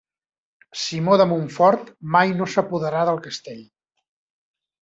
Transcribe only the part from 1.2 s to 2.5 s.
de Montfort mai no